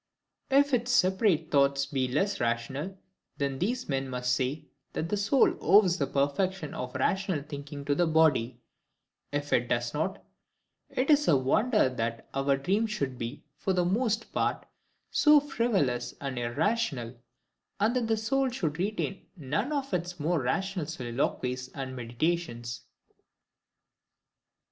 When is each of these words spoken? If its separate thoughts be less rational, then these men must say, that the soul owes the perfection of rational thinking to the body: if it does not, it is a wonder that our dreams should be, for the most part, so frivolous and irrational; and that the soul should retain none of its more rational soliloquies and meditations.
If 0.49 0.73
its 0.73 0.91
separate 0.91 1.51
thoughts 1.51 1.85
be 1.85 2.07
less 2.07 2.39
rational, 2.39 2.97
then 3.37 3.59
these 3.59 3.87
men 3.87 4.09
must 4.09 4.33
say, 4.33 4.65
that 4.93 5.09
the 5.09 5.15
soul 5.15 5.55
owes 5.61 5.99
the 5.99 6.07
perfection 6.07 6.73
of 6.73 6.95
rational 6.95 7.43
thinking 7.43 7.85
to 7.85 7.93
the 7.93 8.07
body: 8.07 8.57
if 9.31 9.53
it 9.53 9.67
does 9.67 9.93
not, 9.93 10.23
it 10.89 11.11
is 11.11 11.27
a 11.27 11.37
wonder 11.37 11.87
that 11.87 12.27
our 12.33 12.57
dreams 12.57 12.89
should 12.89 13.19
be, 13.19 13.43
for 13.57 13.73
the 13.73 13.85
most 13.85 14.31
part, 14.33 14.65
so 15.11 15.39
frivolous 15.39 16.15
and 16.19 16.39
irrational; 16.39 17.13
and 17.79 17.95
that 17.95 18.07
the 18.07 18.17
soul 18.17 18.49
should 18.49 18.79
retain 18.79 19.27
none 19.37 19.71
of 19.71 19.93
its 19.93 20.19
more 20.19 20.41
rational 20.41 20.87
soliloquies 20.87 21.67
and 21.75 21.95
meditations. 21.95 22.85